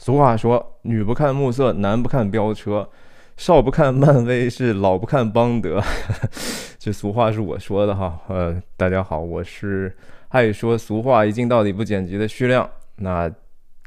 [0.00, 2.88] 俗话说，女不看暮色，男不看飙车，
[3.36, 5.82] 少不看漫威，是老不看邦德。
[6.78, 8.16] 这俗话是我说的哈。
[8.28, 9.94] 呃，大家好，我是
[10.28, 12.70] 爱说俗话一镜到底不剪辑的徐亮。
[12.98, 13.28] 那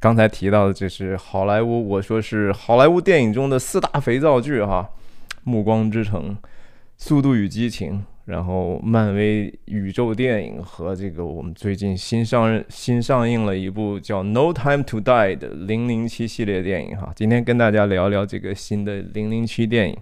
[0.01, 4.89] 刚才提到的这是好莱坞，我说是好莱坞电影中的四大肥皂剧哈，
[5.45, 6.31] 《暮光之城》、
[6.97, 7.93] 《速度与激情》。
[8.31, 17.11] 然后，漫威宇宙电影和这个我们最近新上新上映了一部叫《No Time to Die》的零零七系列电影哈。
[17.13, 19.97] 今天跟大家聊聊这个新的零零七电影。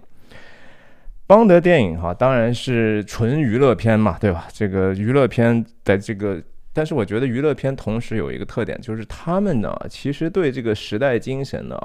[1.26, 4.46] 邦德电影哈，当然是纯娱乐片嘛，对吧？
[4.52, 6.40] 这个娱乐片在这个，
[6.72, 11.76] 但是我觉得娱乐片同时有一个特点，就是他们呢，其实对这个时代精神呢，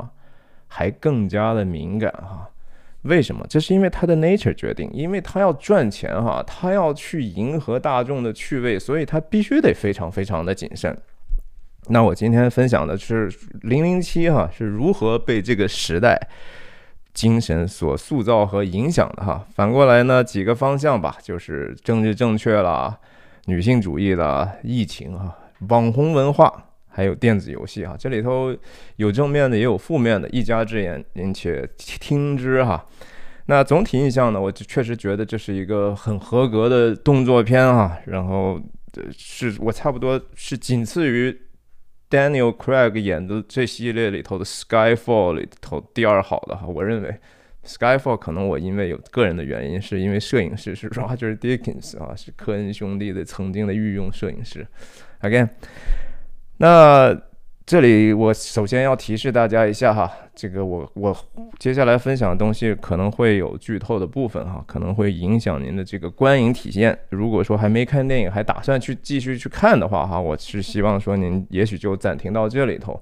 [0.68, 2.48] 还更加的敏感哈。
[3.06, 3.46] 为什么？
[3.48, 10.96] 这是因为他的 nature 决定，因为他要赚钱哈，他要去迎合大众的趣味，所以他必须得非常非常的谨慎。
[11.90, 13.32] 那我今天分享的是
[13.62, 16.20] 零零七哈是如何被这个时代
[17.14, 19.46] 精神所塑造和影响的哈。
[19.54, 22.98] 反过来呢，几个方向吧，就是政治正确啦、
[23.46, 25.38] 女性主义啦、疫情哈、
[25.70, 26.66] 网红文化。
[26.96, 28.56] 还有电子游戏哈，这里头
[28.96, 32.88] 有正面的，也有负面的，一家之言，您且听之哈。
[33.48, 38.00] 那总体印象呢，我确实觉得这是一个很合格的动作片哈。
[38.06, 38.58] 然后
[39.12, 41.38] 是我差不多是仅次于
[42.10, 46.66] Daniel Craig 演的这系列里头的 Skyfall 里头第二好的哈。
[46.66, 47.14] 我认为
[47.66, 54.66] Skyfall 可能我因为有个人的原因，是因为摄影师是 Roger Deakins 啊，是科恩兄弟的曾经的御用摄影师。
[55.20, 55.50] Again。
[56.58, 57.16] 那
[57.66, 61.16] 这里我首先要提示大家一下哈，这个我我
[61.58, 66.98] 接下来分享的东西可能会有剧透的部分哈，可能会影响您的这个观影体验。
[67.10, 73.02] 如果说还没看电影，还打算去继续去看的话哈，我是希望说您也许就暂停到这里头。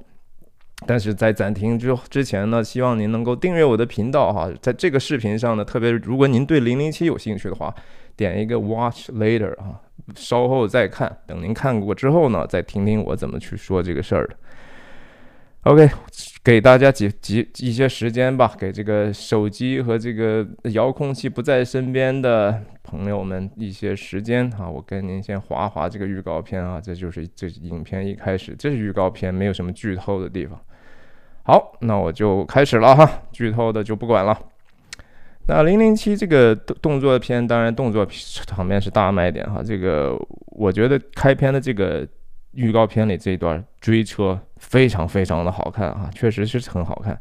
[0.88, 7.74] 但是在暂停之之前呢，希望您能够订阅我的频道哈，在这个视频上呢，特别如果您对零零七有兴趣的话，
[8.16, 9.80] 点一个 Watch Later 啊。
[10.16, 14.36] 稍后再看，等您看过之后呢，再听听我怎么去说这个事儿的。
[15.64, 15.90] OK，
[16.44, 24.70] 给大家几几一些时间吧，给这个手机和这个遥控器不在身边的朋友们一些时间啊。
[24.70, 30.60] 我跟您先划划这个预告片啊，这就是这影片一开始，这是预告片，没有什么剧透的地方。
[31.44, 34.38] 好，那我就开始了哈，剧透的就不管了。
[35.46, 38.08] 那零零七这个动动作片，当然动作
[38.46, 39.62] 场面是大卖点哈。
[39.62, 40.18] 这个
[40.48, 42.08] 我觉得开篇的这个
[42.52, 47.20] 预告片里这一段追车非常非常的好看啊，确实是很好看。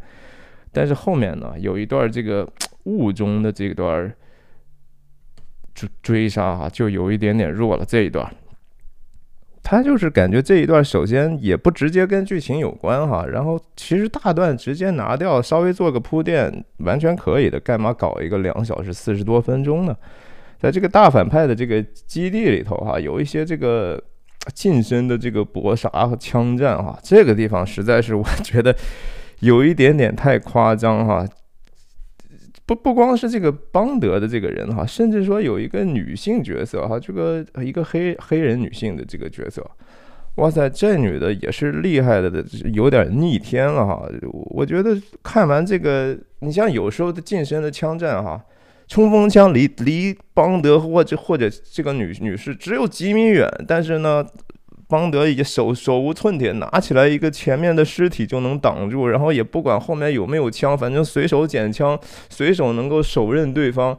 [0.71, 2.49] 但是后面呢，有一段这个
[2.85, 4.15] 雾中的这段
[5.75, 8.33] 追追杀哈，就有一点点弱了这一段。
[9.73, 19.97] 他就是感觉这一段，首先也不直接跟剧情有关哈，然后其实大段直接拿掉，稍微做个铺垫，完全可以的，干嘛搞一个两小时四十多分钟呢？
[20.61, 23.99] 在这个大反派的这个基地里头哈，有一些这个
[24.53, 28.77] 近身的这个搏杀和枪战哈，这个地方实在是我觉得
[29.41, 31.27] 有一点点太夸张哈。
[32.65, 39.69] 不不光是这个邦德的这个人哈，甚至说有一个女性角色哈，这个一个黑黑人女性的这个角色，
[40.37, 44.09] 哇塞，这女的也是厉害的的，有点逆天了哈。
[44.51, 48.41] 我觉得看完这个，你像有时候的近身的枪战哈，
[48.87, 54.25] 冲锋枪离离邦德或者或者这个女女士只有几米远，但是呢。
[54.93, 61.99] 邦德已经手手无寸铁，拿起来一个前面的尸体就能挡住，然后也不管后面有没有枪，反正随手捡枪，
[62.29, 63.99] 随手能够手刃对方，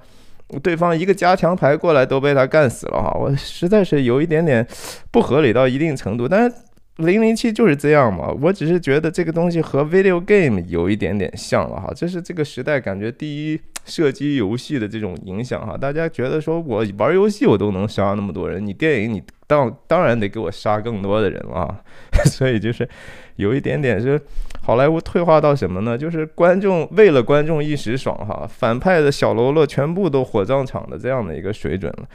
[0.62, 4.64] 对方一个加强牌过来都被他干死了哈，我实在是有一点点
[5.10, 6.56] 不合理到一定程度，但是
[6.98, 19.24] 零零七就是这样嘛，我只是觉得这个东西和 video game 有一点点像了哈，这是这个时代感觉第一射击游戏的这种影响哈，大家觉得说我玩游戏我都能杀那么多人，你电影你。
[19.54, 21.84] 当当然得给我杀更多的人了，
[22.26, 22.88] 所以就是
[23.36, 24.20] 有一点点是
[24.64, 25.96] 好莱坞退化到什么呢？
[25.96, 32.08] 就是观众为了观众一时爽哈，反派的小喽啰全部都火葬场的这样的一个水准了，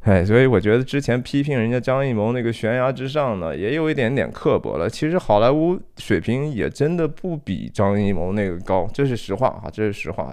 [0.00, 4.88] 哎，所以我觉得之前批评人家张艺谋那个悬崖之上呢，也有一点点刻薄了。
[4.88, 10.32] 其实好莱坞水平也真的不比张艺谋那个高，这是实话哈，这是实话。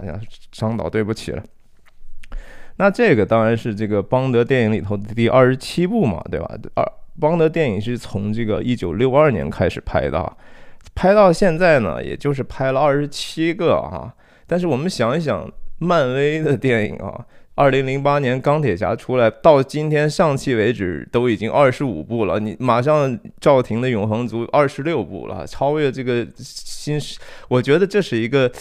[0.52, 1.42] 张导对不起了。
[2.78, 6.46] 那这个当然是这个邦德电影里头的第二十七部嘛，对吧？
[6.74, 6.84] 二
[7.18, 10.36] 邦德电影是从这个一九六二年开始拍的，
[10.94, 14.14] 拍到现在呢，也就是拍了二十七个哈。
[14.46, 17.24] 但是我们想一想，漫威的电影啊，
[17.54, 27.00] 二零零八年钢铁侠出来到今天上期为止都已经二十五部了，你马上赵婷的永恒族二十六部了，超越这个新，
[27.48, 28.52] 我觉得这是一个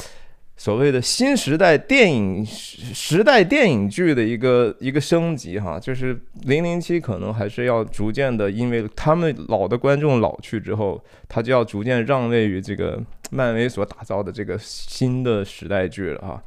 [0.58, 16.42] 所谓的新时代电影时代电影剧的一个一个升级哈，就是零零七可能还是要逐渐的，因为他们老的观众老去之后，他就要逐渐让位于这个漫威所打造的这个新的时代剧了哈。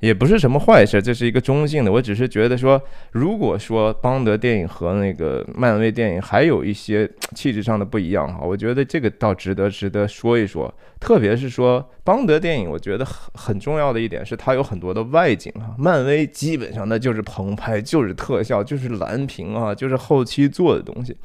[0.00, 1.92] 也不是什么坏事，这是一个中性的。
[1.92, 2.80] 我只是觉得说，
[3.12, 10.72] 如果说邦德电影和那个漫威电影还有一些气质上的不一样哈，我觉得这个倒值得值得说一说。
[10.98, 15.74] 特别是说邦德电影，我觉得很很重要的一点是它有很多的外景哈。
[15.78, 21.16] 漫威基本上那就是棚拍，就是特效，就是蓝屏啊，就是后期做的东西。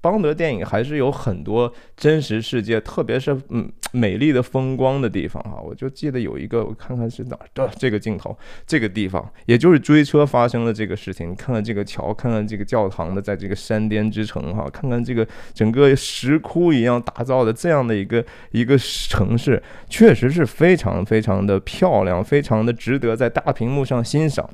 [0.00, 5.60] 邦德电影还是有很多真实世界，特别是嗯美丽的风光的地方哈。
[5.60, 8.36] 我就记得有一个，我看看是哪儿的这个镜头，
[8.66, 11.34] 这个地方也就是追车发生的这个事情。
[11.34, 24.48] 看看这个桥，看看这个教堂的，在这个山巅之城哈，看看这个整个石窟一样打造的这样的一个一个城市，确实是非常非常的漂亮，非常的值得在大屏幕上欣赏。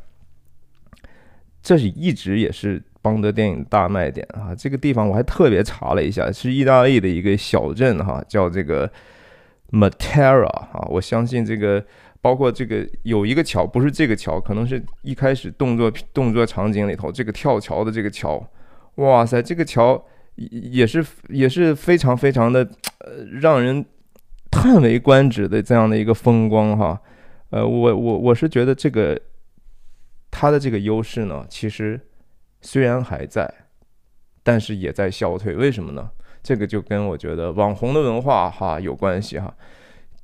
[1.62, 2.82] 这是一直也是。
[3.04, 8.90] 邦德电影大卖点啊，这个地方我还特别查了一下，是意大利的一个小镇哈，叫这个
[9.72, 10.88] Matera 啊。
[10.88, 11.84] 我相信这个
[12.22, 18.42] 包括这个有一个桥，不是这个桥，可能是一开始动作动作场景里头这个跳桥的这个桥。
[18.94, 20.02] 哇塞，这个桥
[20.36, 22.66] 也是也是非常非常的
[23.00, 23.84] 呃让人
[24.50, 26.98] 叹为观止的这样的一个风光哈。
[27.50, 29.20] 呃，我我我是觉得这个
[30.30, 32.00] 它的这个优势呢，其实。
[32.64, 33.48] 虽然还在，
[34.42, 35.54] 但是也在消退。
[35.54, 36.10] 为什么呢？
[36.42, 39.54] 这个就跟我觉得网红的文化哈有关系哈。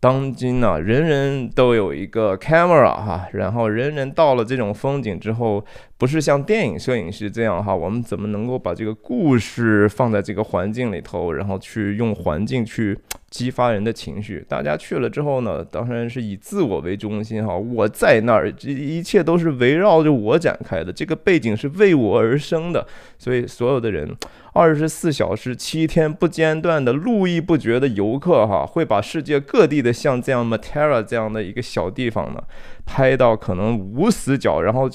[0.01, 5.63] 当今呢，人人都有一个 camera 哈，然后人人到了这种风景之后，
[6.01, 12.99] 不是像电影摄影师这样哈，我们怎么能够把这个故事放在这个环境里头，然后去用环境去
[13.29, 14.43] 激发人的情绪？
[14.49, 22.87] 大家去了之后呢，当然是以自我为中心哈，我在那儿，这一切都是围绕着我展开的，这个背景是为我而生的，
[23.19, 24.17] 所以所有的人。
[24.53, 32.43] 二十四小时、七天不间断的络绎不绝的游客，哈，会把世界各地的像这样 Matera 这样的一个小地方呢，
[32.93, 34.91] 拍到可能无死角，然后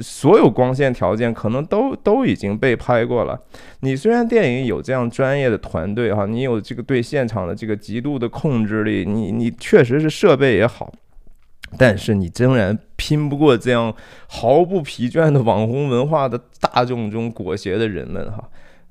[0.00, 3.38] 所有光线条件可能都都已经被拍过了。
[3.80, 10.90] 你虽然电影有这样专业的团队，哈，你有这个对现场的这个极度的控制力，你你确实是设备也好，
[11.76, 13.94] 但是你仍然拼不过这样
[14.26, 18.42] 毫不疲倦的网红文化的大众中裹挟的人们，哈。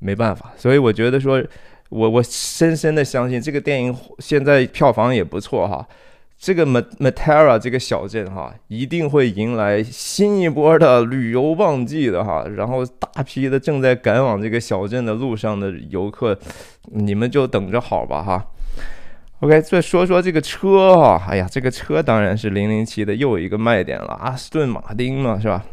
[0.06, 1.42] 没办法，所以我觉得说，
[1.88, 5.88] 我我深深的相信这个电影现在票房也不错哈。
[6.44, 12.46] 这个 Matera 这个小镇哈，一定会迎来新一波的旅游旺季的哈。
[12.58, 16.38] 然后大批的正在赶往这个小镇的路上的游客，
[16.92, 18.46] 你们就等着好吧哈。
[19.40, 25.64] OK，再说说这个车哈，哎呀，这个车当然是零零七的又一个卖点了，阿斯顿马丁嘛是吧？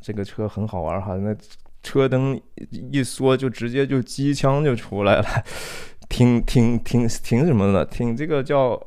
[0.00, 1.36] 这个车很好玩哈，那。
[1.80, 2.38] 车灯
[2.70, 5.24] 一缩，就直接就机枪就出来了，
[6.10, 8.78] 挺挺挺挺什么的，挺这个叫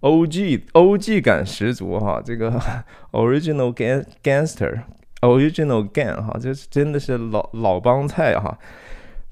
[0.00, 2.52] O G O G 感十足哈，这个
[3.12, 3.74] Original
[4.22, 8.56] Gangster，Original Gang 哈，这真的是老老帮菜哈。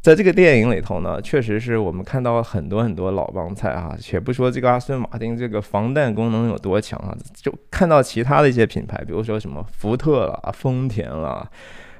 [0.02, 3.96] 在这个电影里头呢，确实是我们看到了很多很多老帮菜哈。
[3.98, 11.48] 且不说这个阿斯顿马丁这个防弹功能有多强啊，就看到其他的一些品牌，比如说什么福特啦、丰田啦。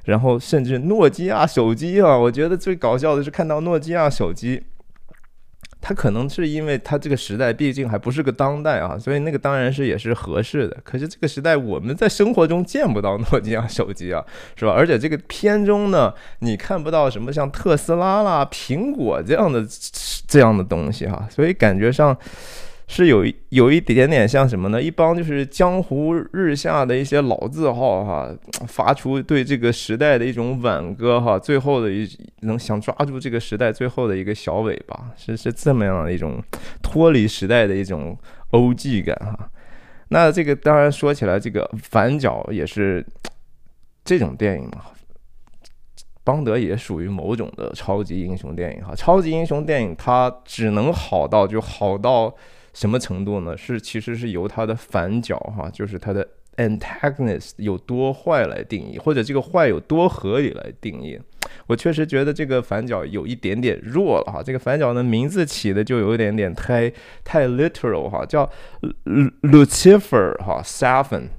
[0.04, 4.62] 然后甚至诺基亚手机啊，我觉得最搞笑的是看到诺基亚手机，
[5.86, 10.76] 他可能是因为他这个时代毕竟还不是个当代啊，所以那个当然是也是合适的。
[10.82, 14.20] 可是这个时代我们在生活中见不到诺基亚手机啊，
[14.56, 14.72] 是吧？
[14.72, 19.64] 而且这个片中呢，你看不到什么像特斯拉啦、苹果这样的
[20.26, 22.18] 这样的东西哈，所以感觉上。
[22.88, 24.80] 是有有一点点像什么呢？
[24.80, 28.30] 一帮就是江湖日下的一些老字号哈，
[28.68, 32.08] 发出对这个时代的一种挽歌哈，最后的一
[32.42, 36.40] 能想抓住这个时代最后的一个小尾巴，是是这么样的一种
[36.80, 38.16] 脱离时代的一种
[38.50, 39.50] 欧 g 感哈。
[40.08, 43.04] 那这个当然说起来，这个反角也是
[44.04, 44.82] 这种电影嘛，
[46.22, 48.94] 邦德也属于某种的超级英雄电影哈。
[48.94, 52.32] 超级英雄电影它只能好到就好到。
[52.76, 53.56] 什么程度呢？
[53.56, 61.18] 是其实是由它的反角哈，就是它的 antagonist 有多坏来定义，或者这个坏有多合理来定义。
[61.66, 64.42] 我确实觉得这个反角有一点点弱了哈。
[64.42, 66.92] 这个反角的名字起的就有一点点太
[67.24, 68.48] 太 literal 哈，叫
[69.40, 71.30] Lucifer 哈 s a f e n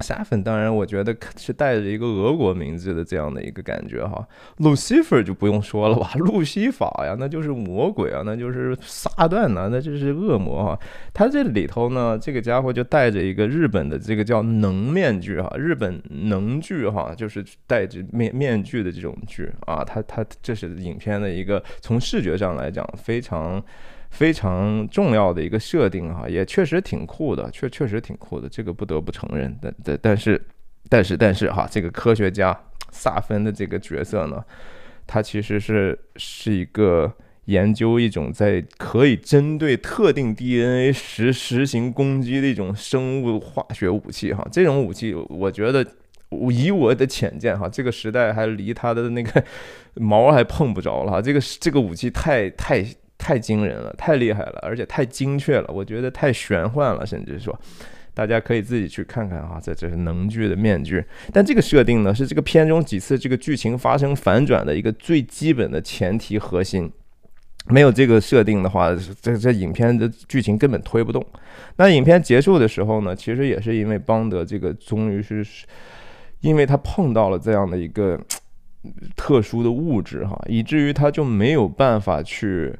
[0.00, 4.26] 沙粉当然，我觉得是带着一个俄国名字的这样的一个感觉哈。
[4.58, 10.78] Lucifer 就不用说了吧， 路西法呀，那就是魔鬼啊，那就是撒旦呐，那就是恶魔哈。
[11.12, 19.84] 他这里头呢，这个家伙就带着一个日本的这个叫能面具哈，日本能剧哈，就是戴着面面具的这种剧啊。
[19.84, 23.62] 他他这是影片的一个从视觉上来讲非常。
[24.10, 29.56] 非常重要的一个设定哈，也确实挺酷的，确确实挺酷的，这个不得不承认。
[29.62, 30.40] 但但但是，
[30.88, 32.54] 但是但是哈，这个科学家
[32.90, 34.44] 萨芬的这个角色呢，
[35.06, 37.10] 他其实是是一个
[37.44, 44.46] 研究一种在可以针对特定 DNA 实实行攻击的一种生物化学武器哈。
[44.50, 45.86] 这种武器，我觉得
[46.50, 49.42] 以我的浅见哈，这个时代还离他的那个
[49.94, 51.22] 毛还碰不着了哈。
[51.22, 52.84] 这个这个武器太太。
[53.20, 57.56] 太惊人了，太厉害了，而且太精确了，我觉得太玄幻了，甚至说，
[58.14, 61.04] 大家可以自己去看看啊，这这是能剧的面具。
[61.30, 66.90] 但这个设定呢，是这个片中几次这个剧情发生反转的一个最基本的前提核心。
[67.66, 71.24] 没有这个设定的话，这这影片的剧情根本推不动。
[71.76, 75.46] 那影片结束的时候呢，其实也是因为邦德这个终于是，
[76.40, 78.18] 因为他碰到了这样的一个
[79.14, 82.74] 特殊的物质哈，以至于他就没有办法去。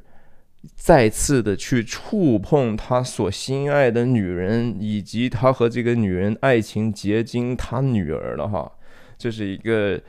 [0.75, 8.71] 再次的去触碰他所心爱的女人，以及他和这个女人爱情结晶他女儿了哈，
[9.17, 9.99] 这是一个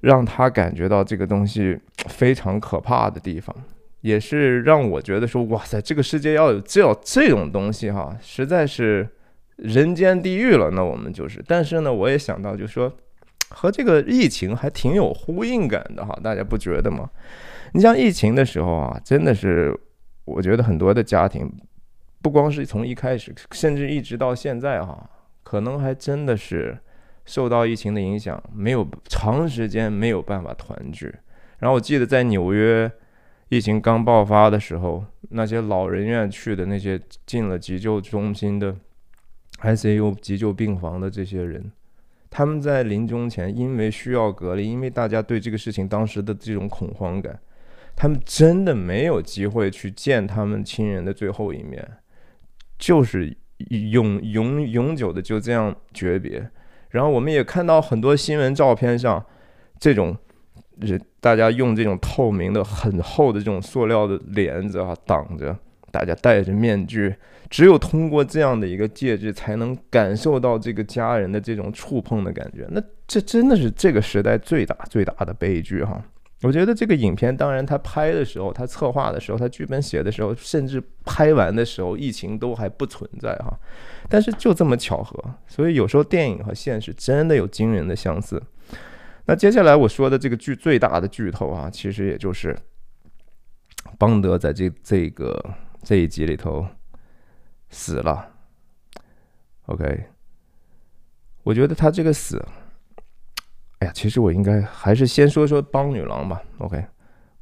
[0.00, 1.78] 让他感觉到这个东西
[2.08, 3.54] 非常可怕的地方，
[4.00, 9.06] 也是让我觉得说哇塞，这个世界要有这这种东西哈，实在是
[9.56, 10.70] 人间地狱了。
[10.70, 12.90] 那我们就是，但是呢，我也想到就是说
[13.48, 17.08] 和这个疫情还挺有呼应感的哈，大家不觉得吗？
[17.72, 19.78] 你像疫情的时候啊，真的是，
[20.24, 21.50] 我觉得很多的家庭，
[22.22, 25.08] 不光是从一开始，甚至一直到现在哈，
[25.42, 26.76] 可能还真的是
[27.24, 31.14] 受到疫情的影响，没有长时间没有办法团聚。
[31.58, 32.90] 然后我记得在纽约
[33.48, 38.74] 疫情刚爆发的时候，那些老人院去的那些进了急救中心的
[39.60, 41.70] ICU 急救病房的这些人。
[42.30, 47.38] 他们在临终前，因为需要隔离，因为大家对这个事情当时的这种恐慌感。
[47.94, 51.82] 他们真的没有机会去见他们亲人的最后一面，
[52.78, 53.34] 就是
[53.70, 56.46] 永永永久的就这样诀别。
[56.90, 59.24] 然后我们也看到很多新闻照片上，
[59.80, 60.14] 这种
[60.78, 65.56] 人大家用这种透明的很厚的这种塑料的帘子啊挡着，
[65.96, 67.14] 大家戴着面具，
[67.48, 72.66] 只有通过这样的一个介质，才能感受到这个家人的这种触碰的感觉。
[72.68, 76.04] 那这真的是这个时代最大最大的悲剧哈。
[76.42, 83.58] 我觉得这个影片，当然他拍的时候，他策划的时候，他剧本写的时候，甚至拍完的时候，疫情都还不存在哈。
[84.06, 88.42] 但是就这么巧合，所以有时候电影和现实真的有惊人的相似。
[89.24, 92.54] 那接下来我说的这个剧最大的剧透啊，其实也就是
[93.96, 95.42] 邦德在这这个
[95.86, 96.66] 这一集里头
[97.70, 98.28] 死了。
[99.66, 100.04] OK，
[101.44, 102.44] 我觉得他这个死。
[103.78, 106.42] 哎呀，其实我应该还是先说说邦女郎吧。
[106.58, 106.84] OK，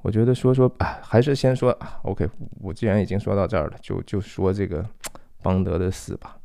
[0.02, 1.98] 我觉得说说啊，还是先说啊。
[2.02, 2.28] OK，
[2.60, 4.86] 我既然已经说到这儿了，就就说这个
[5.40, 6.36] 邦德的死吧。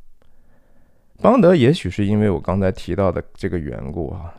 [1.20, 4.32] 邦德也许是因为我刚才提到的这个缘故啊，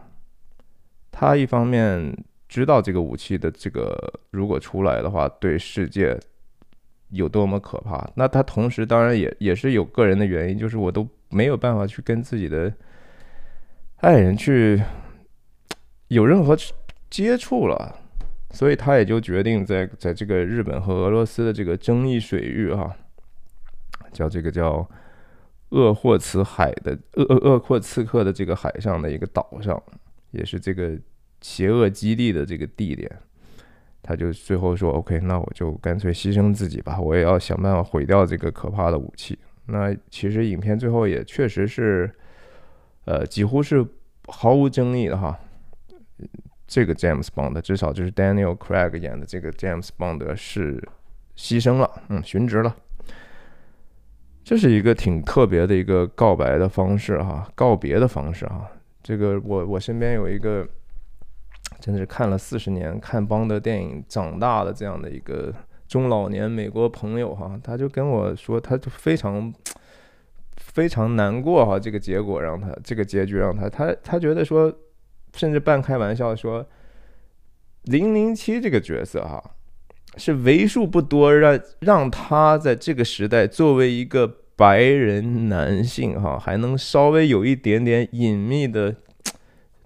[1.11, 2.11] 他一方面
[2.49, 6.19] 知道这个武器的这个如果出来的话，对世界
[7.11, 8.05] 有多么可怕。
[8.15, 12.73] 那他同时当然也也是有个人的原因，就是我都没有办法去跟自己的
[13.97, 14.81] 爱人去。
[16.07, 16.57] 有任何
[17.09, 17.95] 接触了，
[18.49, 22.93] 所以他也就决定在在这个日本和俄罗斯的这个争议水域哈，
[24.11, 24.85] 叫这个叫
[25.69, 29.81] 鄂霍茨海的鄂鄂鄂霍次克的这个海上的一个岛上，
[30.31, 30.99] 也是这个
[31.39, 33.09] 邪恶基地的这个地点，
[34.03, 42.11] 他就最后说：“OK，那我就干脆牺牲自己吧，我也要想办法毁掉这个可怕的武器。”那其实影片最后也确实是，
[43.05, 43.85] 呃，几乎是
[44.27, 45.39] 毫无争议的哈。
[46.67, 50.81] 这个 James Bond 至少就是 Daniel Craig 演的这个 James Bond 是
[51.35, 52.75] 牺牲了，嗯，殉职了。
[54.43, 58.69] 这是一个挺特别的一个告白的方式哈，告别的方式哈。
[59.03, 60.67] 这个我我身边有一个
[61.81, 65.53] 真的是看了四十年看邦德电影长大的这样的一个
[65.87, 69.51] 中老年美国朋友哈，他就跟我说，他就非常
[70.57, 74.73] 非常难过哈，这个结果让他这个结局让他他他觉得说。
[75.33, 76.67] 甚至半开玩笑说
[77.87, 79.41] ：“零零七这个角色哈，
[80.17, 88.93] 是为数不多让让他在这个时代作为一个白人男性哈，还能稍微有一点点隐秘的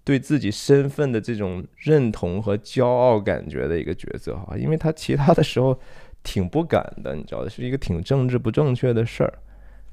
[0.06, 5.78] 对自己身份的这种认同和骄傲感觉的一个角色哈，因为他其他的时候
[6.24, 9.34] 挺不敢的，你知道，是一个挺政治不正确的事儿。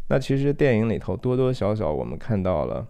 [0.08, 2.86] 那其实电影里头多多少少我们看到了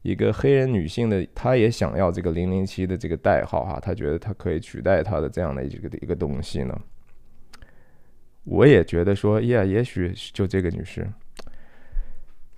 [0.00, 6.80] 一个黑人女性的，她也想要这个零零七的这个代号哈，她觉得她可以取代她的这样的一个一个东西呢。
[8.44, 11.06] 我也觉得说，呀，也许就这个女士，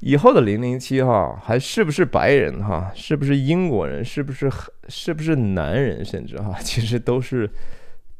[0.01, 4.51] 以后的零零七哈，还是不是白人哈，是不是英国人，是不是
[4.89, 7.51] 是不是男人，甚至哈， 其实都是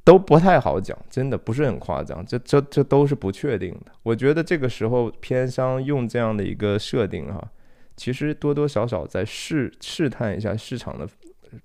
[0.05, 3.93] 都不太好讲，真的不是很夸张，这这这都是不确定的。
[4.03, 7.43] 我觉得这个时候片商用这样的一个设定哈，
[7.97, 11.09] 其实多多少少在试试探一下市场的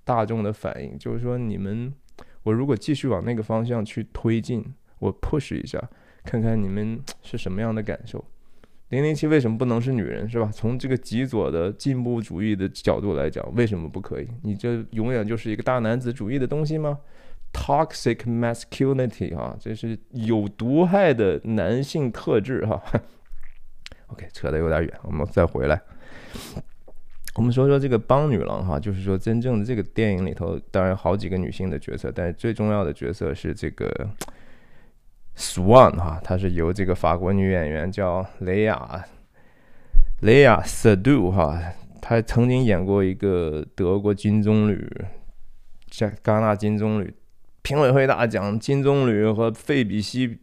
[0.03, 1.93] 大众的反应，就是说你们，
[2.43, 4.63] 我如果继续往那个方向去推进。
[4.99, 5.77] 我 push 一下，
[6.23, 8.23] 看看你们是什么样的感受。
[8.93, 10.47] 零零七为什么不能是女人，是吧？
[10.53, 14.27] 从这个极左的进步主义的角度来讲，为什么不可以？
[14.43, 16.99] 你这永远就是一个大男子主义的东西吗
[17.51, 22.79] ？Toxic masculinity 哈，这是有毒害的男性特质哈。
[24.13, 25.81] OK，扯得有点远，我们再回来。
[27.33, 34.07] 我们说说这个邦女郎哈，就是说真正的这个电影里头，当然好几个女性的角色，但是最重要的角色是这个。
[35.35, 39.03] Swan 哈，她是由这个法国女演员叫雷亚
[40.21, 41.59] 雷亚瑟杜哈，
[42.01, 44.87] 她曾经演过一个德国金棕榈，
[45.89, 47.11] 加戛纳金棕榈
[47.61, 50.39] 评委会大奖金棕榈和费比西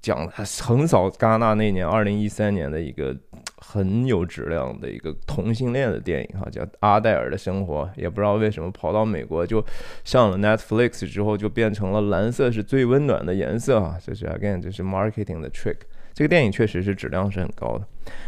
[0.00, 0.28] 奖
[0.62, 3.16] 横扫戛纳那年二零一三年的一个。
[3.60, 9.62] 很有质量的一个同性恋的电影哈，叫《阿黛尔的生活》，也不知道为什么跑到美国就
[10.04, 15.76] 上了 Netflix 之后就变成了蓝色是最温暖的颜色哈，这是 again 这是 marketing 的 trick。
[16.14, 17.84] 这个电影确实是质量是很高的，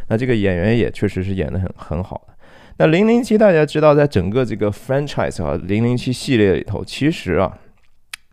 [0.08, 2.34] 那这个演员也确实是演的很很好的。
[2.78, 7.56] 那零零七大家知道，在整个这个 franchise 啊零零七系列里头，其实啊。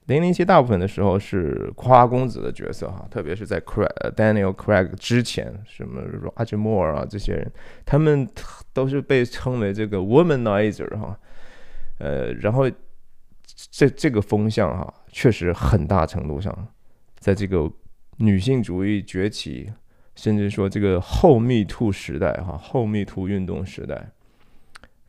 [0.07, 7.51] 零零七大部分的时候是花公子的角色哈，特别是在 Craig Daniel Craig 之前，什么 Roger Moore 啊这些人，
[7.85, 8.25] 他们
[8.71, 11.19] 都是被称为这个 womanizer 哈，
[11.99, 12.71] 呃，然后
[13.69, 16.67] 这这个风向哈，确实很大程度上，
[17.19, 17.69] 在这个
[18.15, 19.69] 女性主义崛起，
[20.15, 24.11] 甚至说这个后 Me Too 时代哈，后 Me Too 运动时代，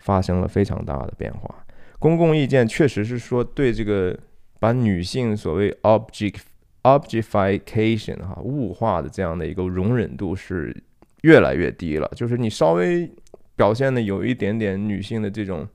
[0.00, 1.64] 发生了非常大的变化，
[2.00, 4.18] 公共意见确实是说对这个。
[4.58, 6.40] 把女性所谓 object
[6.82, 10.74] objectification 哈物化的这样的一个容忍度是
[11.22, 13.10] 越来越低了，就是你稍微
[13.56, 15.66] 表现的有一点点女性的这种，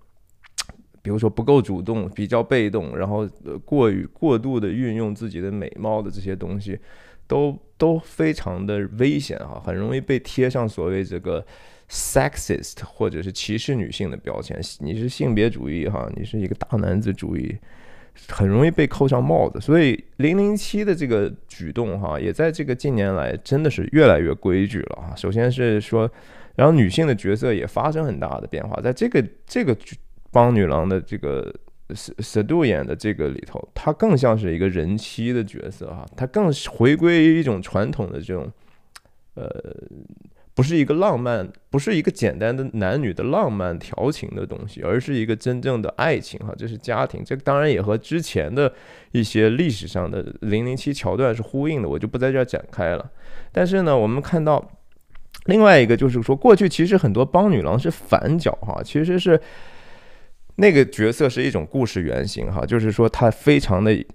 [1.04, 3.28] 比如说不够主动，比较被动，然后
[3.66, 6.80] 过于过度的运用自己的美貌的这些东西，
[7.28, 11.46] 都都非常的危险哈，很容易被贴上所谓这个
[11.90, 17.56] sexist 或者是歧视女性的标签，你是性别主义哈，你是一个大男子主义。
[18.30, 25.16] 很容易被扣上帽子，所以零零七的这个举动哈，也在这个近年来真的是越来越规矩了哈。
[25.16, 26.10] 首先是说，
[26.56, 29.76] 然后女性的角色也发生很大的变化，在这个这个
[30.32, 31.54] 帮女郎的这个
[31.90, 38.52] s 杜演的这个里头，她更像是一个人妻的角色哈，她更回归于一种传统的这种，
[39.36, 39.50] 呃。
[40.56, 48.72] 不是一个浪漫，不是一个简单的男女的浪漫调情的东西，而是一个真正的爱情哈，这是家庭，这当然也和之前的
[49.12, 53.12] 一些历史上的零零七桥段是呼应的，我就不在这儿展开了。
[53.52, 54.64] 但是呢，我们看到
[55.46, 59.40] 另外一个就是说，过去其实很多帮女郎是反角哈，其实是
[60.58, 64.06] 那个角色是一种故事原型哈，就是说她非常的。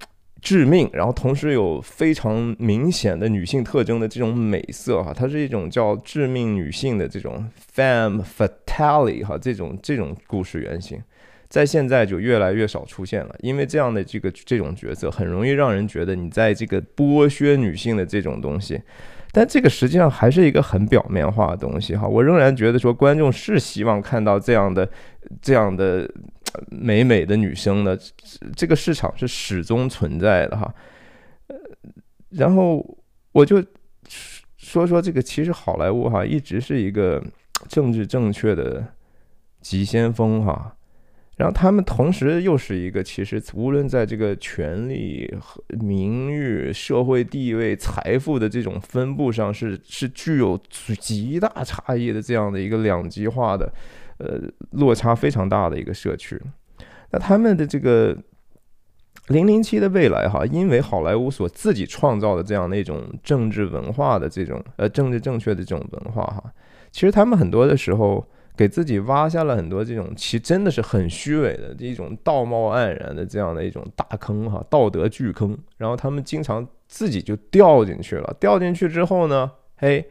[0.40, 11.03] 致命，然后同时有非常明显的女性特征的这种美色哈，它是一种叫致命女性的这种 femme fatale 哈，这种这种故事原型，
[11.48, 18.81] 在现在就越来越少出现了，因为这样的这个这种角色很容易让人觉得你在这个剥削女性的这种东西。
[19.31, 24.88] 但这个实际上还是一个很表面化的东西哈，我仍然觉得说观众是希望看到这样的
[25.42, 26.11] 这样的
[26.70, 27.98] 美美的女生的，
[28.56, 30.74] 这个市场是始终存在的哈。
[31.48, 31.56] 呃，
[32.30, 32.98] 然后
[33.32, 33.62] 我就
[34.56, 37.22] 说说这个，其实好莱坞哈一直是一个
[37.68, 38.87] 政治正确的
[39.61, 40.74] 急先锋哈。
[41.37, 45.32] 然后他们同时又是一个，其实无论在这个权力
[45.78, 50.61] 名誉、社会地位、财富的这种分布上，是是具有
[50.98, 53.72] 极大差异的这样的一个两极化的，
[54.18, 54.40] 呃，
[54.72, 56.40] 落差非常大的一个社区。
[57.11, 58.16] 那他们的这个
[59.28, 66.52] 零零七的未来哈，因为好莱坞所自己创造的这样的一种政治文化的这种呃政治正确的这种文化哈，
[66.90, 68.26] 其实他们很多的时候
[68.57, 80.11] 给自己挖下了很多这种其真的是很虚伪的一种道貌岸然的这样的一种大坑哈，道德巨坑，然后他们经常自己就掉进去了，掉进去之后呢，嘿，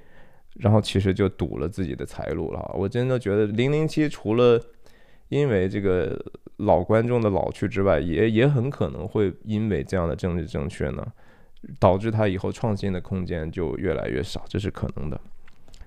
[0.59, 2.71] 然后其实就堵了自己的财路了。
[2.75, 4.61] 我真的觉得零零七除了
[5.29, 6.19] 因为这个。
[6.61, 11.05] 老观众的老去之外，也也很可能会因为这样的政治正确呢，
[11.79, 15.21] 导致他以后创新的空间就越来越少，这是可能的。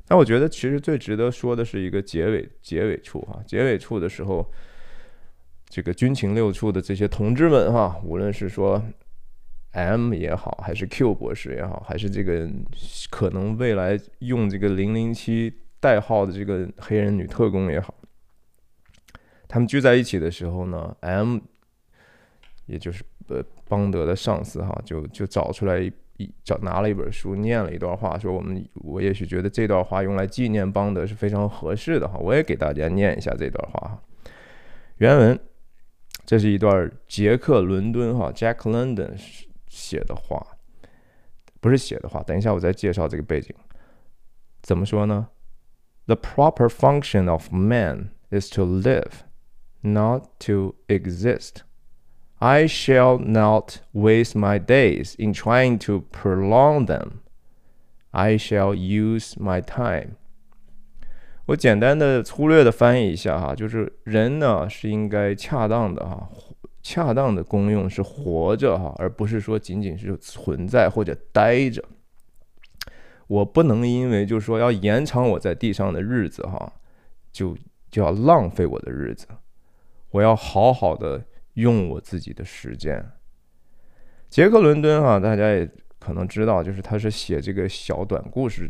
[0.08, 4.48] 那我觉得其实最值得说的是一个结尾结尾处哈，结尾处的时候，
[5.68, 8.80] 这个军情六处的这些同志们哈，无论是说
[9.72, 12.48] M 也好，还是 Q 博士也好，还是这个
[13.10, 17.94] 可能未来用这个零零七代号的这个黑人女特工也好。
[19.46, 21.38] 他们聚在一起的时候呢，M，
[22.66, 25.80] 也就是呃邦德的上司哈，就就找出来
[26.16, 34.02] 一找拿了一本书，念了一段话，说我们我也许觉得这段话用来纪念邦德是非常合适的哈，我也给大家念一下这段话哈。
[34.98, 35.38] 原文，
[36.26, 39.16] 这是一段杰克伦敦哈 Jack London
[39.69, 40.45] 写的话，
[41.59, 43.53] 不是写的话，等一下我再介绍这个背景。
[44.61, 45.27] 怎么说呢？
[46.05, 49.23] The proper function of man is to live.
[49.85, 51.63] not to exist.
[52.39, 57.21] I shall not waste my days in trying to prolong them.
[58.11, 60.17] I shall use my time.
[61.47, 66.27] 我简单的、粗略的翻译一下哈，就是人呢是应该恰当的哈，
[66.82, 71.84] 恰当的功用是活着哈，而不是说仅仅是存在或者待着。
[73.26, 76.72] 我不能因为就是说要延长我在地上的日子哈，
[77.30, 77.56] 就
[77.90, 79.26] 就要浪费我的日子。
[80.10, 83.04] 我要好好的用我自己的时间。
[84.28, 88.68] 杰克伦敦哈，大家也可能知道，就是他是写这个小短故事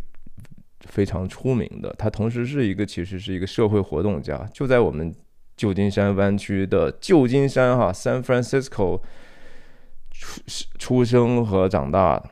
[0.81, 1.95] 非常出名的。
[1.99, 5.15] 他同时是一个，其实是一个社会活动家，就在我们
[5.61, 9.03] 旧金山湾区的旧金山哈，San Francisco
[10.11, 10.41] 出
[10.79, 12.31] 出生和长大的。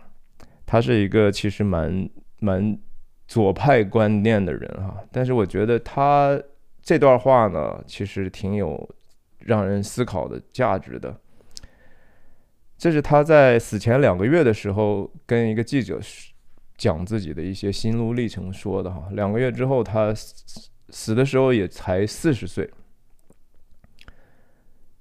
[0.64, 2.78] 他是一个其实蛮蛮
[3.26, 6.40] 左派观念的人哈，但是我觉得他
[6.82, 8.88] 这段话呢，其实挺有。
[9.40, 11.16] 让人思考的价值的，
[12.76, 15.98] 这是他在死前两个月的时候跟一个记者
[16.76, 19.08] 讲自己的一些心路历程说的哈。
[19.12, 20.12] 两个月之后，他
[20.90, 22.68] 死的时候也才四十岁。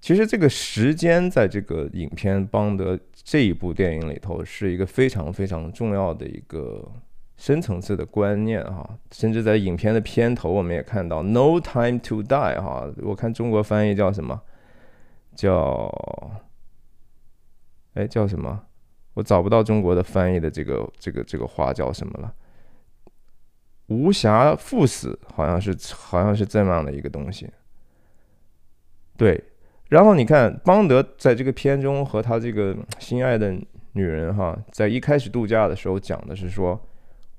[0.07, 6.89] 其实这个时间在这个影片《邦德》这一部电影里头是一个非常非常重要的一个。
[7.35, 14.41] 深层次的观念哈，甚至在影片的片头，我们也看到 “No time to die” 哈，我看中国翻译叫什么？
[15.35, 15.91] 叫
[17.95, 18.63] 哎叫什么？
[19.13, 22.33] 我找不到中国的翻译的这个这个这个话叫什么了？
[23.87, 27.51] 无暇赴死，好像是好像是这样的一个东西。
[29.17, 29.43] 对，
[29.89, 33.55] 然后你看邦德在这个片中和他这个 心爱的
[33.93, 36.79] 女人哈，在一开始度假的时候讲的是说。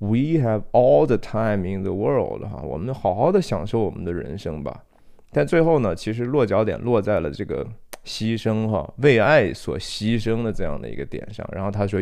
[0.01, 4.85] We have all the time in the world，哈，我们好好的享受我们的人生吧。
[5.33, 7.67] 但最后呢，其实落脚点落在了这个
[8.07, 11.45] 牺牲，哈，为爱所牺牲的这样的一个点上。
[11.51, 12.01] 然后他说，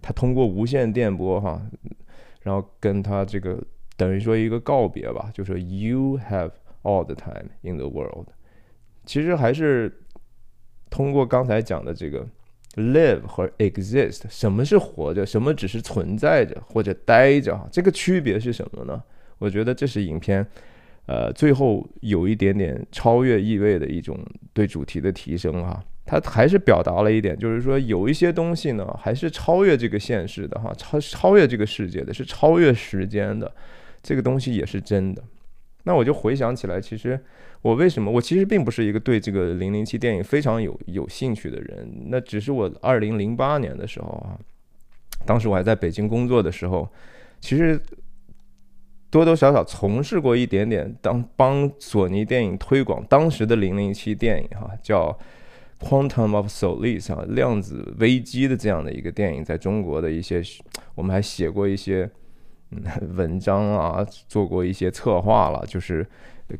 [0.00, 1.60] 他通过无线电波，哈，
[2.40, 3.62] 然后跟他这个
[3.98, 6.52] 等于说一个告别吧，就说 You have
[6.82, 8.28] all the time in the world。
[9.04, 9.92] 其实还是
[10.90, 12.26] 通过刚才讲的这个。
[12.76, 15.24] Live 和 exist，什么是活着？
[15.24, 17.56] 什么只是存在着或者待着？
[17.56, 19.00] 哈，这个区别是什么呢？
[19.38, 20.44] 我觉得这是影片，
[21.06, 24.18] 呃，最后有一点点超越意味的一种
[24.52, 25.80] 对主题的提升哈。
[26.04, 33.54] 它还是表达了一点，就是说有一些东西呢，还是超越这个现实的哈，超超越这个世界的，是超越时间的，
[34.02, 35.22] 这个东西也是真的。
[35.84, 37.18] 那我就回想起来，其实。
[37.62, 38.10] 我为什么？
[38.10, 41.90] 我其实并不是一个对这个零零七电影非常有有兴趣的人。
[42.08, 44.36] 那只是我二零零八年的时候啊，
[45.24, 46.86] 当时我还在北京工作的时候，
[47.40, 47.80] 其实
[49.08, 55.18] 多多少少从事过一点点，当帮索尼电影推广当时的零零七电影哈，叫
[55.82, 60.42] 《Quantum of Solace》啊，量子危机的这样的一个电影，在中国的一些，
[60.94, 62.10] 我们还写过一些
[63.14, 66.06] 文章啊，做过一些策划了，就是。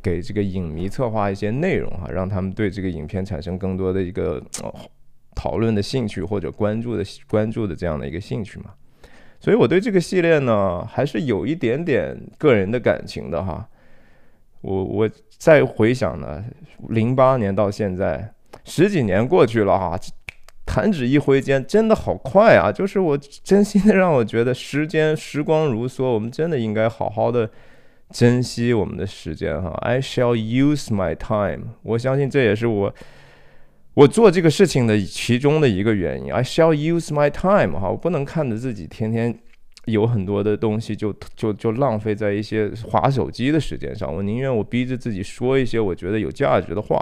[0.01, 4.43] 给这个影迷策划一些内容哈，让他们对这个影片产生更多的一个
[5.35, 8.71] 讨论的兴趣或者关注的关注的这样的一个兴趣嘛。
[9.39, 13.69] 所以我对这个系列呢，还是有一点点个人的感情的哈。
[14.63, 16.43] 我我再回想呢，
[16.89, 18.33] 零八年到现在
[18.65, 20.01] 十几年过去了哈，
[20.75, 22.73] 弹指一挥间，真的好快啊！
[22.73, 27.49] 就是我真心的让我觉得时间时光如梭，我们真的应该好好的
[28.11, 29.71] 珍惜我们的时间哈。
[29.83, 32.93] I shall use my time，我相信这也是我
[33.95, 36.33] 我做这个事情的其中的一个原因。
[36.33, 39.39] I shall use my time 哈，我不能看着自己天天
[39.85, 47.01] 有很多的东西就就就浪费在一些划手机的时间上，我宁愿我逼着自己说一些我觉得有价值的话。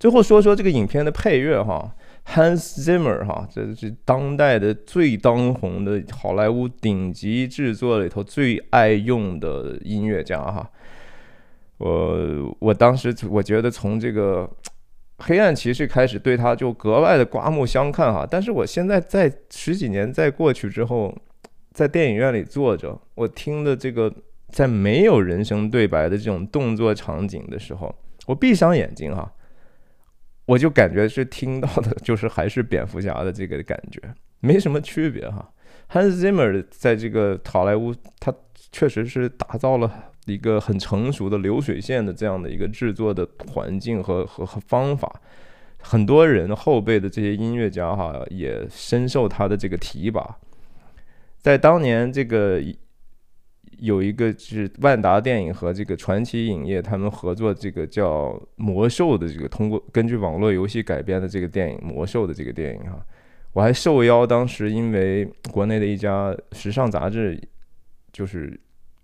[0.00, 1.94] 最后说说这个影片的配乐哈
[2.26, 10.70] ，Hans Zimmer 哈，这是当代的最当红的好莱坞顶级制作里头最爱用的音乐家哈。
[11.78, 14.48] 我我当时我觉得从这个
[15.18, 18.26] 黑暗骑士开始对他就格外的刮目相看哈。
[18.28, 21.16] 但是我现在在十几年在过去之后，
[21.72, 24.12] 在电影院里坐着，我听的这个
[24.50, 27.94] 在没有人声对白的这种动作场景的时候，
[28.26, 29.30] 我闭上眼睛哈。
[30.46, 34.00] 我就感觉是听到的，就是还是蝙蝠侠的这个感觉，
[34.40, 35.50] 没什么区别哈。
[35.90, 38.34] Hans Zimmer 在这个好莱坞，他
[38.72, 39.90] 确实是打造了
[40.26, 45.20] 一个很成熟的流水线的这样的一个制作的环境和和和方法。
[45.78, 50.36] 很多人后辈的这些音乐家哈，也深受他的这个提拔。
[51.38, 52.62] 在当年这个。
[53.78, 63.04] 有一个是万达电影和这个传奇影业他们合作这个叫《魔兽》的这个通过根据网络游戏改编的这个电影《魔兽》的这个电影哈，
[63.52, 67.40] 我还受邀，当时因为国内的一家时尚杂志
[68.12, 68.58] 就是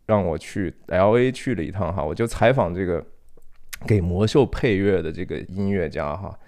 [0.06, 3.04] 让我去 L A 去了一趟哈，我就采访这个
[3.86, 6.38] 给《魔兽》配乐的这个音乐家哈，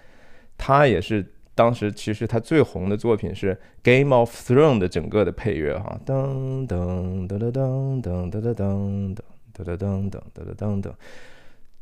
[0.57, 1.32] 他也是。
[1.55, 9.15] 当时其实他最红的作品是《Game of Thrones》的整个的配乐哈，噔噔噔噔噔噔噔噔噔
[9.53, 10.91] 噔噔噔噔噔噔，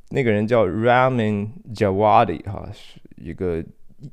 [0.10, 3.63] 那个人叫 Ramin Djawadi 哈，是一个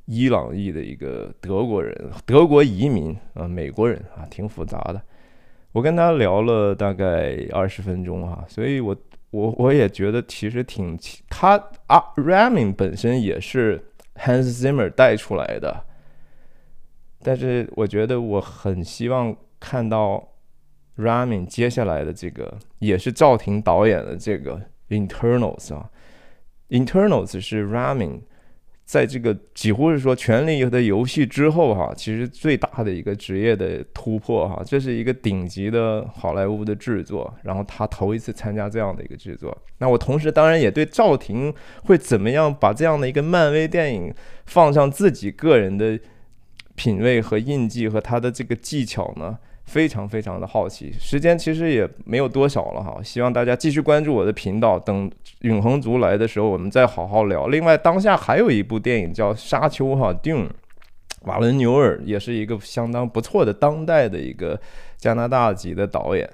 [0.05, 5.03] 伊朗裔的一个德国人，德国移民啊，美国人啊，挺复杂的。
[5.73, 8.97] 我跟他聊了大概二十分钟哈，所以我
[9.31, 10.97] 我我也觉得其实挺
[11.29, 11.57] 他
[11.89, 13.85] 啊，Ramin 本身也是。
[14.19, 15.85] Hans Zimmer 带出来的，
[17.23, 20.29] 但是我觉得我很希望看到
[20.97, 25.91] Ramin 接下来的这个，也是赵婷导演的这个 Internals 啊
[26.69, 28.23] ，Internals 是 Ramin。
[28.89, 39.55] 在这个几乎是说《权力的游戏》之后，哈，其实最大的一个职业的突破，哈，这是一个顶级的好莱坞的制作，然后他头一次参加这样的一个制作。
[39.77, 41.53] 那我同时当然也对赵婷
[41.85, 44.11] 会怎么样把这样的一个漫威电影
[44.47, 46.01] 放上自己个人的
[46.75, 49.39] 品味和印记和他的这个技巧呢？
[49.69, 55.11] 非常非常的好奇，时间其实也没有多少了哈，希望大家继续关注我的频道，等
[55.43, 57.49] 永恒族来的时候，我们再好好聊。
[57.49, 60.49] 另外，当下还有一部电影叫《沙丘》哈，Dune，
[61.27, 64.59] 瓦伦纽尔也是一个相当不错的当代的一个
[64.97, 66.29] 加拿大籍的导演。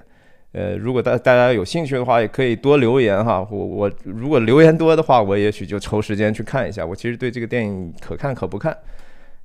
[0.53, 3.45] 呃，如果大大家有兴趣的话，也可以多留言哈。
[3.51, 6.85] 我我如果留言多的话，我也许就抽时间去看一下。
[6.85, 8.77] 我其实对这个电影可看可不看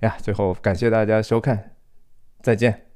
[0.03, 0.17] 呀。
[0.23, 1.73] 最后感谢大家收看，
[2.41, 2.90] 再见。